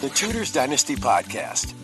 [0.00, 1.74] the Tudors Dynasty Podcast.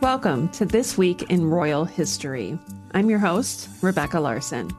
[0.00, 2.58] Welcome to This Week in Royal History.
[2.94, 4.72] I'm your host, Rebecca Larson.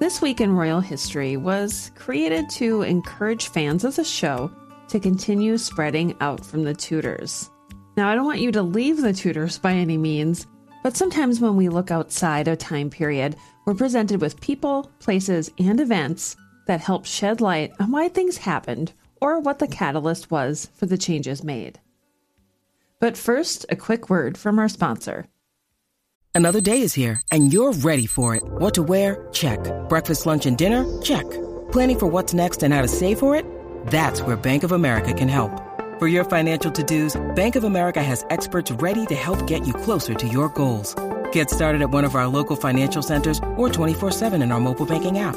[0.00, 4.50] This Week in Royal History was created to encourage fans of the show
[4.88, 7.48] to continue spreading out from the Tudors.
[7.96, 10.44] Now, I don't want you to leave the Tudors by any means,
[10.82, 15.78] but sometimes when we look outside a time period, we're presented with people, places, and
[15.78, 16.34] events
[16.66, 18.92] that help shed light on why things happened
[19.24, 21.80] or what the catalyst was for the changes made.
[23.00, 25.26] But first, a quick word from our sponsor.
[26.34, 28.42] Another day is here, and you're ready for it.
[28.44, 29.26] What to wear?
[29.32, 29.60] Check.
[29.88, 30.84] Breakfast, lunch, and dinner?
[31.00, 31.24] Check.
[31.72, 33.46] Planning for what's next and how to save for it?
[33.86, 35.52] That's where Bank of America can help.
[35.98, 39.72] For your financial to dos, Bank of America has experts ready to help get you
[39.72, 40.94] closer to your goals.
[41.32, 45.18] Get started at one of our local financial centers or 24-7 in our mobile banking
[45.20, 45.36] app.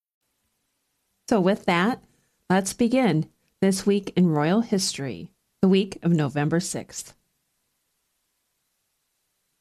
[1.29, 2.03] So, with that,
[2.49, 3.29] let's begin
[3.61, 7.13] this week in royal history, the week of November 6th.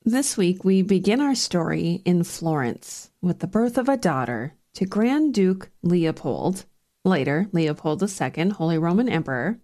[0.05, 4.87] This week, we begin our story in Florence with the birth of a daughter to
[4.87, 6.65] Grand Duke Leopold,
[7.05, 9.61] later Leopold II, Holy Roman Emperor,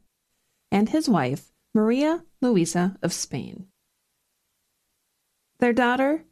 [0.70, 3.66] and his wife, Maria Luisa of Spain.
[5.58, 6.24] Their daughter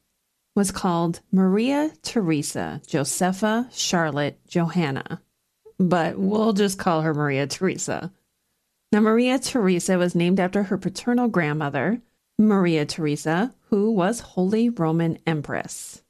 [0.55, 5.23] was called Maria Theresa Josepha Charlotte Johanna
[5.79, 8.13] but we'll just call her Maria Theresa.
[8.93, 12.01] Now, Maria Theresa was named after her paternal grandmother,
[12.39, 16.03] Maria Theresa, who was Holy Roman Empress.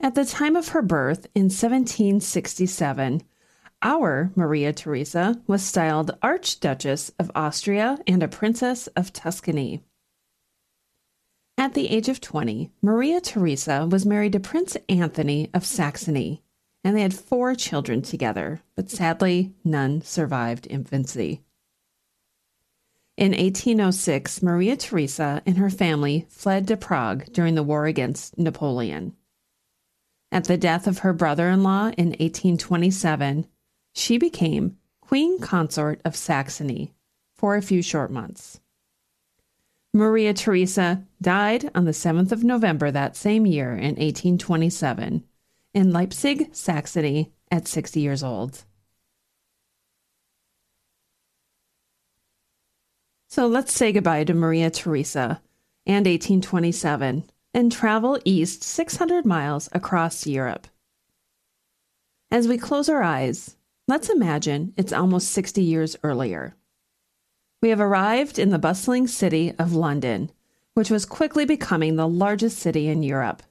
[0.00, 3.22] At the time of her birth in 1767,
[3.82, 9.82] our Maria Theresa was styled Archduchess of Austria and a Princess of Tuscany.
[11.58, 16.42] At the age of 20, Maria Theresa was married to Prince Anthony of Saxony,
[16.84, 21.42] and they had four children together, but sadly, none survived infancy.
[23.16, 29.14] In 1806, Maria Theresa and her family fled to Prague during the war against Napoleon.
[30.32, 33.46] At the death of her brother in law in 1827,
[33.92, 36.94] she became Queen Consort of Saxony
[37.34, 38.60] for a few short months.
[39.92, 45.22] Maria Theresa died on the 7th of November that same year in 1827
[45.74, 48.64] in Leipzig, Saxony, at 60 years old.
[53.28, 55.40] So let's say goodbye to Maria Theresa
[55.86, 57.24] and 1827
[57.54, 60.66] and travel east 600 miles across Europe.
[62.30, 63.56] As we close our eyes,
[63.88, 66.56] let's imagine it's almost 60 years earlier.
[67.62, 70.30] We have arrived in the bustling city of London,
[70.74, 73.42] which was quickly becoming the largest city in Europe.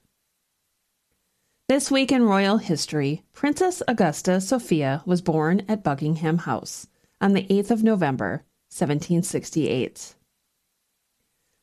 [1.72, 6.88] This week in royal history, Princess Augusta Sophia was born at Buckingham House
[7.22, 10.16] on the 8th of November, 1768.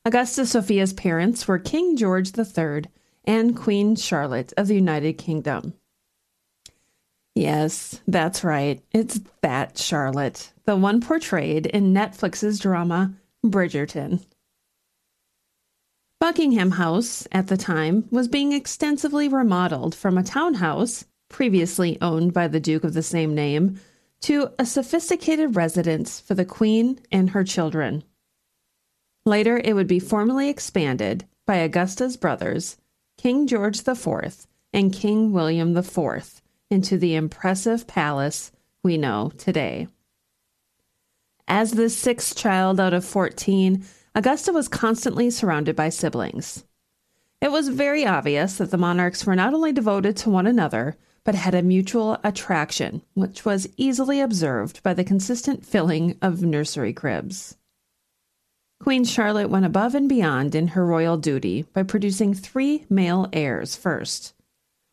[0.07, 2.85] Augusta Sophia's parents were King George III
[3.27, 5.75] and Queen Charlotte of the United Kingdom.
[7.35, 8.81] Yes, that's right.
[8.93, 13.13] It's that Charlotte, the one portrayed in Netflix's drama
[13.45, 14.25] Bridgerton.
[16.28, 22.47] Buckingham House, at the time, was being extensively remodeled from a townhouse, previously owned by
[22.47, 23.81] the Duke of the same name,
[24.21, 28.04] to a sophisticated residence for the Queen and her children.
[29.25, 32.77] Later, it would be formally expanded by Augusta's brothers,
[33.16, 38.53] King George IV and King William IV, into the impressive palace
[38.83, 39.89] we know today.
[41.51, 43.83] As the sixth child out of 14,
[44.18, 46.65] Augusta was constantly surrounded by siblings.
[47.41, 51.36] It was very obvious that the monarchs were not only devoted to one another, but
[51.36, 57.59] had a mutual attraction, which was easily observed by the consistent filling of nursery cribs.
[58.80, 63.76] Queen Charlotte went above and beyond in her royal duty by producing three male heirs
[63.76, 64.34] first,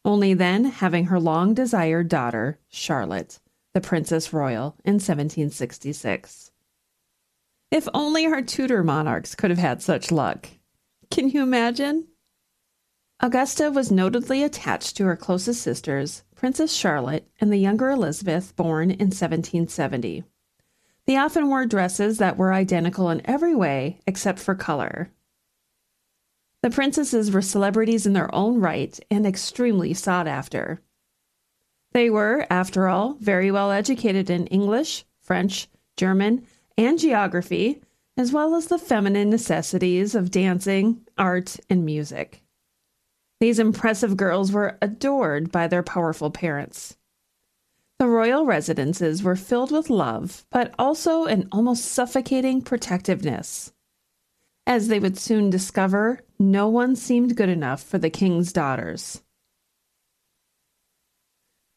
[0.05, 3.39] only then having her long desired daughter, Charlotte,
[3.73, 6.51] the Princess Royal, in 1766.
[7.71, 10.47] If only our Tudor monarchs could have had such luck.
[11.09, 12.07] Can you imagine?
[13.19, 18.91] Augusta was notably attached to her closest sisters, Princess Charlotte and the younger Elizabeth, born
[18.91, 20.23] in 1770.
[21.05, 25.11] They often wore dresses that were identical in every way except for color.
[26.61, 30.81] The princesses were celebrities in their own right and extremely sought after.
[31.93, 36.45] They were, after all, very well educated in English, French, German,
[36.77, 37.81] and geography,
[38.17, 42.41] as well as the feminine necessities of dancing, art, and music.
[43.39, 46.97] These impressive girls were adored by their powerful parents.
[47.99, 53.71] The royal residences were filled with love, but also an almost suffocating protectiveness.
[54.67, 59.21] As they would soon discover, no one seemed good enough for the king's daughters.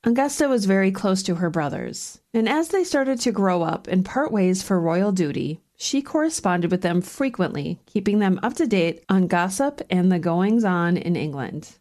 [0.05, 4.05] Augusta was very close to her brothers, and as they started to grow up and
[4.05, 9.05] part ways for royal duty, she corresponded with them frequently, keeping them up to date
[9.09, 11.79] on gossip and the goings on in England.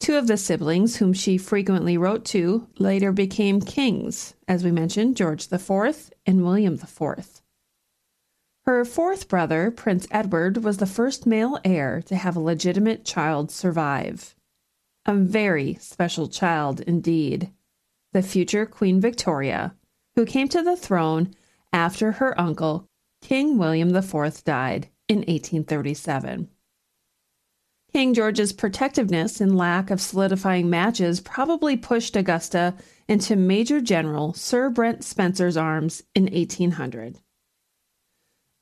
[0.00, 5.16] Two of the siblings whom she frequently wrote to later became kings, as we mentioned,
[5.16, 7.42] George IV and William IV.
[8.64, 13.50] Her fourth brother, Prince Edward, was the first male heir to have a legitimate child
[13.50, 14.34] survive.
[15.08, 17.50] A very special child indeed.
[18.12, 19.74] The future Queen Victoria,
[20.16, 21.34] who came to the throne
[21.72, 22.86] after her uncle,
[23.22, 26.50] King William IV, died in 1837.
[27.90, 32.74] King George's protectiveness and lack of solidifying matches probably pushed Augusta
[33.08, 37.20] into Major General Sir Brent Spencer's arms in 1800.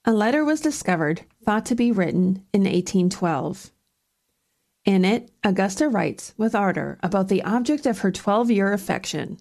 [0.05, 3.73] A letter was discovered, thought to be written in 1812.
[4.87, 9.39] In it, Augusta writes with ardor about the object of her 12 year affection,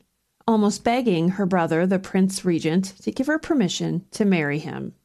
[0.48, 4.96] almost begging her brother, the Prince Regent, to give her permission to marry him.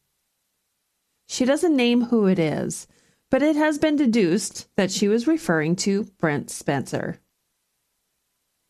[1.28, 2.88] She doesn't name who it is,
[3.30, 7.20] but it has been deduced that she was referring to Brent Spencer.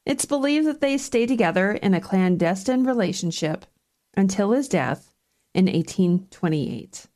[0.04, 3.64] It's believed that they stayed together in a clandestine relationship
[4.16, 5.14] until his death
[5.54, 7.06] in 1828.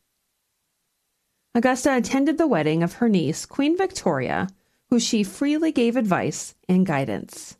[1.55, 4.49] Augusta attended the wedding of her niece, Queen Victoria,
[4.91, 7.56] who she freely gave advice and guidance.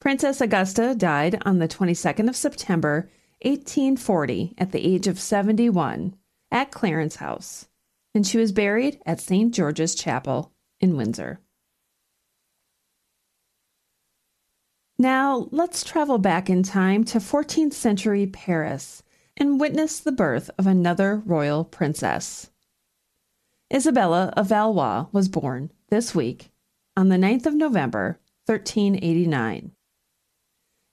[0.00, 3.10] Princess Augusta died on the 22nd of September,
[3.42, 6.14] 1840, at the age of 71,
[6.50, 7.68] at Clarence House
[8.14, 9.54] and she was buried at St.
[9.54, 11.40] George's Chapel in Windsor.
[14.98, 19.04] Now, let's travel back in time to 14th century Paris
[19.38, 22.50] and witness the birth of another royal princess.
[23.72, 26.50] Isabella of Valois was born this week
[26.96, 29.70] on the 9th of November, 1389.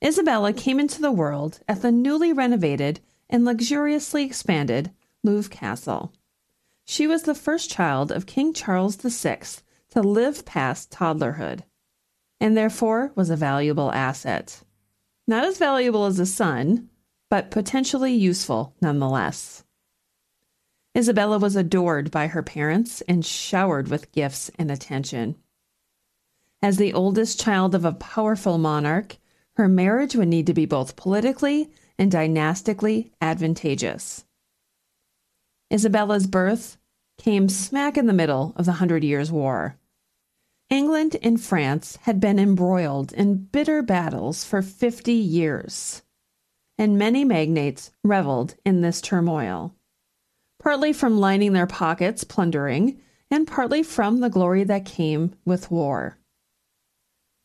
[0.03, 2.99] Isabella came into the world at the newly renovated
[3.29, 4.91] and luxuriously expanded
[5.23, 6.13] Louvre Castle.
[6.85, 9.39] She was the first child of King Charles VI
[9.89, 11.63] to live past toddlerhood,
[12.39, 14.61] and therefore was a valuable asset.
[15.27, 16.89] Not as valuable as a son,
[17.29, 19.63] but potentially useful nonetheless.
[20.97, 25.35] Isabella was adored by her parents and showered with gifts and attention.
[26.61, 29.17] As the oldest child of a powerful monarch,
[29.53, 34.25] her marriage would need to be both politically and dynastically advantageous.
[35.69, 36.77] Isabella's birth
[37.17, 39.77] came smack in the middle of the Hundred Years' War.
[40.69, 46.01] England and France had been embroiled in bitter battles for 50 years,
[46.77, 49.73] and many magnates reveled in this turmoil,
[50.59, 53.01] partly from lining their pockets plundering,
[53.31, 56.17] and partly from the glory that came with war.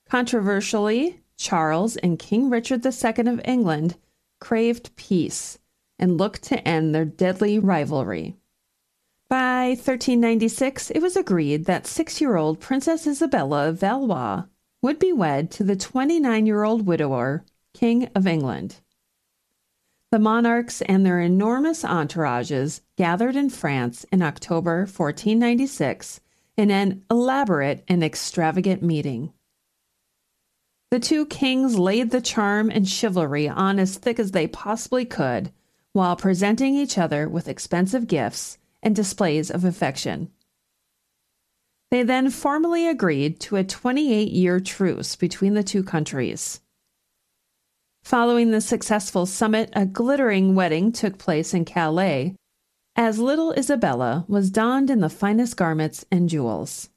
[0.08, 3.96] Controversially, Charles and King Richard II of England
[4.40, 5.58] craved peace
[5.98, 8.36] and looked to end their deadly rivalry.
[9.28, 14.44] By 1396, it was agreed that six year old Princess Isabella of Valois
[14.82, 18.80] would be wed to the 29 year old widower, King of England.
[20.10, 26.20] The monarchs and their enormous entourages gathered in France in October 1496
[26.56, 29.32] in an elaborate and extravagant meeting.
[30.90, 35.52] The two kings laid the charm and chivalry on as thick as they possibly could
[35.92, 40.32] while presenting each other with expensive gifts and displays of affection.
[41.92, 46.60] They then formally agreed to a 28 year truce between the two countries.
[48.02, 52.34] Following the successful summit, a glittering wedding took place in Calais,
[52.96, 56.90] as little Isabella was donned in the finest garments and jewels.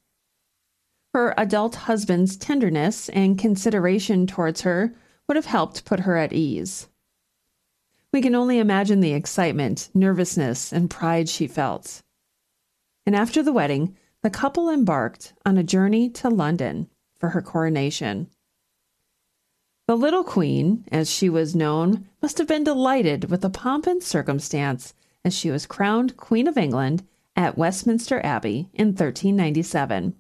[1.13, 4.95] Her adult husband's tenderness and consideration towards her
[5.27, 6.89] would have helped put her at ease.
[8.11, 12.01] We can only imagine the excitement, nervousness, and pride she felt.
[13.05, 18.29] and after the wedding, the couple embarked on a journey to London for her coronation.
[19.85, 24.01] The little queen, as she was known, must have been delighted with the pomp and
[24.01, 24.93] circumstance
[25.25, 30.15] as she was crowned Queen of England at Westminster Abbey in 1397.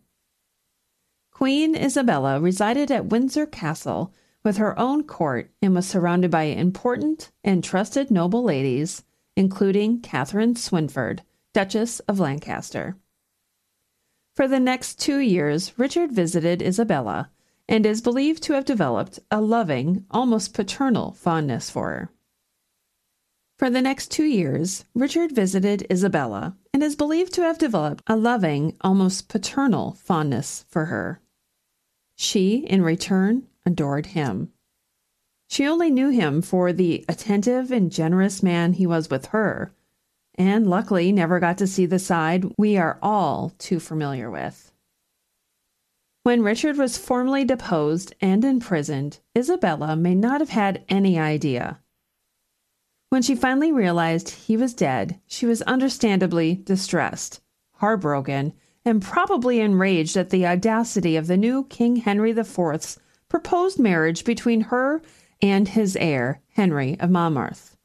[1.31, 7.31] Queen Isabella resided at Windsor Castle with her own court and was surrounded by important
[7.43, 9.03] and trusted noble ladies,
[9.37, 11.21] including Catherine Swynford,
[11.53, 12.97] Duchess of Lancaster.
[14.35, 17.29] For the next two years, Richard visited Isabella
[17.67, 22.09] and is believed to have developed a loving, almost paternal fondness for her.
[23.57, 28.17] For the next two years, Richard visited Isabella and is believed to have developed a
[28.17, 31.21] loving, almost paternal fondness for her.
[32.17, 34.51] She, in return, adored him.
[35.47, 39.71] She only knew him for the attentive and generous man he was with her,
[40.35, 44.72] and luckily never got to see the side we are all too familiar with.
[46.23, 51.81] When Richard was formally deposed and imprisoned, Isabella may not have had any idea.
[53.09, 57.41] When she finally realized he was dead, she was understandably distressed,
[57.73, 58.53] heartbroken,
[58.85, 64.61] and probably enraged at the audacity of the new King Henry IV's proposed marriage between
[64.61, 65.01] her
[65.41, 67.75] and his heir, Henry of Monmouth.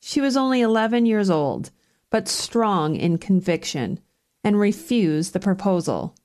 [0.00, 1.70] She was only 11 years old,
[2.10, 4.00] but strong in conviction,
[4.42, 6.16] and refused the proposal.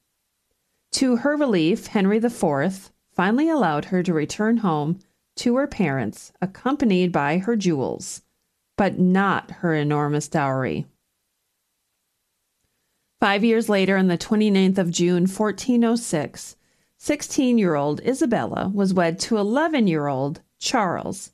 [0.93, 4.99] To her relief, Henry IV finally allowed her to return home
[5.37, 8.23] to her parents, accompanied by her jewels,
[8.75, 10.87] but not her enormous dowry.
[13.19, 16.55] Five years later, on the 29th of June, 1406,
[16.99, 21.31] 16 year old Isabella was wed to 11 year old Charles,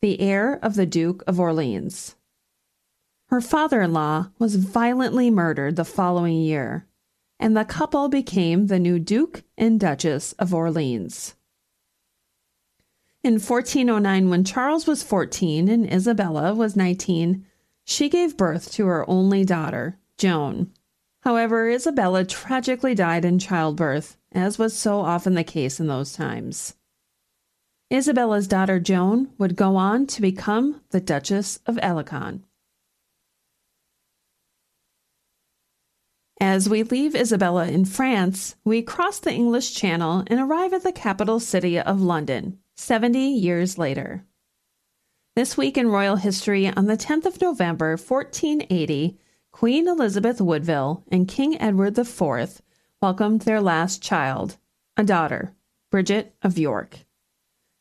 [0.00, 2.16] the heir of the Duke of Orleans.
[3.28, 6.86] Her father in law was violently murdered the following year,
[7.38, 11.34] and the couple became the new Duke and Duchess of Orleans.
[13.22, 17.44] In 1409, when Charles was 14 and Isabella was 19,
[17.84, 20.70] she gave birth to her only daughter, Joan.
[21.20, 26.74] However, Isabella tragically died in childbirth, as was so often the case in those times.
[27.90, 32.40] Isabella's daughter Joan would go on to become the Duchess of Alençon.
[36.46, 40.92] As we leave Isabella in France, we cross the English Channel and arrive at the
[40.92, 44.26] capital city of London, 70 years later.
[45.34, 49.18] This week in royal history, on the 10th of November, 1480,
[49.52, 52.60] Queen Elizabeth Woodville and King Edward IV
[53.00, 54.58] welcomed their last child,
[54.98, 55.54] a daughter,
[55.90, 57.06] Bridget of York.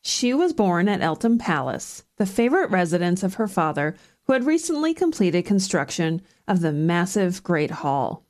[0.02, 4.94] She was born at Eltham Palace, the favorite residence of her father, who had recently
[4.94, 8.23] completed construction of the massive Great Hall.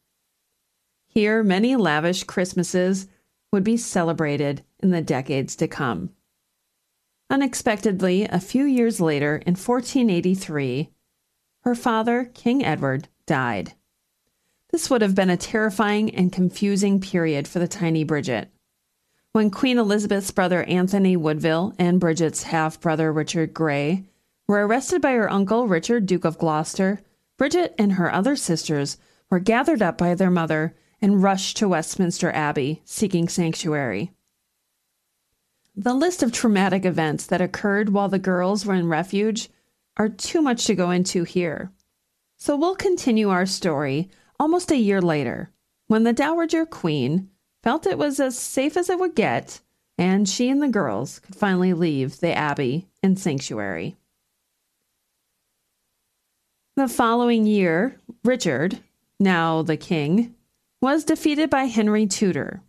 [1.13, 3.07] Here, many lavish Christmases
[3.51, 6.09] would be celebrated in the decades to come.
[7.29, 10.89] Unexpectedly, a few years later, in 1483,
[11.61, 13.73] her father, King Edward, died.
[14.71, 18.49] This would have been a terrifying and confusing period for the tiny Bridget.
[19.33, 24.05] When Queen Elizabeth's brother Anthony Woodville and Bridget's half brother Richard Grey
[24.47, 27.01] were arrested by her uncle Richard, Duke of Gloucester,
[27.37, 28.97] Bridget and her other sisters
[29.29, 34.13] were gathered up by their mother and rushed to Westminster Abbey seeking sanctuary.
[35.75, 39.49] The list of traumatic events that occurred while the girls were in refuge
[39.97, 41.73] are too much to go into here.
[42.37, 45.51] So we'll continue our story almost a year later,
[45.87, 47.29] when the Dowager Queen
[47.61, 49.59] felt it was as safe as it would get,
[49.97, 53.97] and she and the girls could finally leave the abbey and sanctuary.
[56.77, 58.79] The following year, Richard,
[59.19, 60.35] now the king,
[60.83, 62.61] was defeated by Henry Tudor.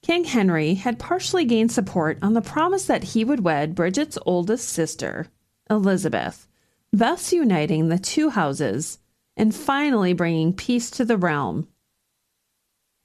[0.00, 4.68] King Henry had partially gained support on the promise that he would wed Bridget's oldest
[4.68, 5.26] sister,
[5.68, 6.46] Elizabeth,
[6.92, 9.00] thus uniting the two houses
[9.36, 11.66] and finally bringing peace to the realm.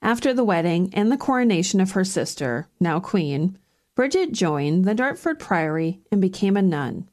[0.03, 3.57] After the wedding and the coronation of her sister, now queen,
[3.95, 7.09] Bridget joined the Dartford Priory and became a nun.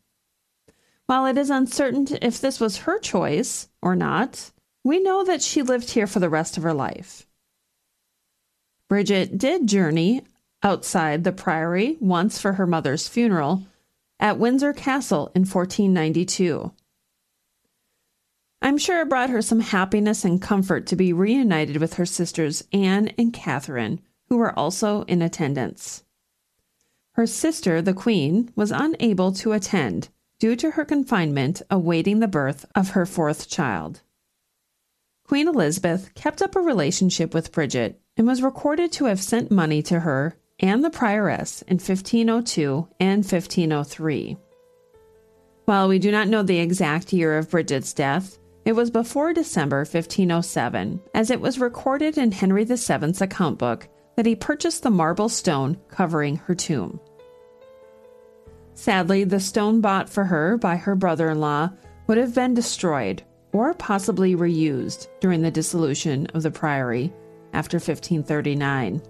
[1.06, 4.50] While it is uncertain if this was her choice or not,
[4.84, 7.26] we know that she lived here for the rest of her life.
[8.88, 10.22] Bridget did journey
[10.62, 13.62] outside the priory once for her mother's funeral,
[14.20, 16.72] at Windsor Castle in 1492.
[18.60, 22.62] I'm sure it brought her some happiness and comfort to be reunited with her sisters
[22.72, 26.04] Anne and Catherine, who were also in attendance.
[27.14, 30.08] Her sister, the Queen, was unable to attend
[30.38, 34.02] due to her confinement awaiting the birth of her fourth child.
[35.24, 39.82] Queen Elizabeth kept up a relationship with Bridget and was recorded to have sent money
[39.82, 44.36] to her and the prioress in 1502 and 1503.
[45.64, 49.78] While we do not know the exact year of Bridget's death, it was before December
[49.78, 55.28] 1507, as it was recorded in Henry VII's account book that he purchased the marble
[55.28, 57.00] stone covering her tomb.
[58.74, 61.70] Sadly, the stone bought for her by her brother in law
[62.06, 67.12] would have been destroyed or possibly reused during the dissolution of the priory
[67.52, 69.02] after 1539.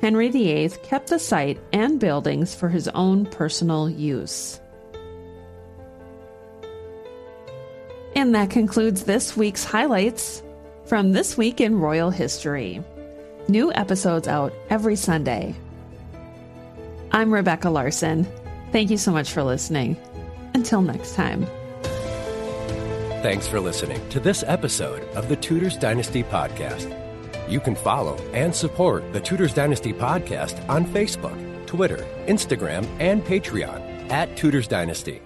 [0.00, 4.60] Henry VIII kept the site and buildings for his own personal use.
[8.14, 10.42] And that concludes this week's highlights
[10.86, 12.82] from This Week in Royal History.
[13.48, 15.54] New episodes out every Sunday.
[17.12, 18.26] I'm Rebecca Larson.
[18.72, 19.96] Thank you so much for listening.
[20.54, 21.46] Until next time.
[23.22, 26.96] Thanks for listening to this episode of the Tudors Dynasty Podcast.
[27.50, 31.36] You can follow and support the Tudors Dynasty Podcast on Facebook,
[31.66, 35.20] Twitter, Instagram, and Patreon at Tudors Dynasty.